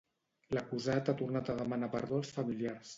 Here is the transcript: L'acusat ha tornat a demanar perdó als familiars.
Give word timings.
L'acusat 0.57 1.13
ha 1.13 1.17
tornat 1.21 1.55
a 1.55 1.59
demanar 1.63 1.93
perdó 1.99 2.23
als 2.23 2.37
familiars. 2.41 2.87